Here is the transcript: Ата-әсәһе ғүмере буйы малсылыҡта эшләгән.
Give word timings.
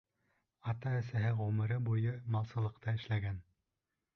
Ата-әсәһе 0.71 1.33
ғүмере 1.41 1.77
буйы 1.89 2.17
малсылыҡта 2.37 2.97
эшләгән. 3.01 3.39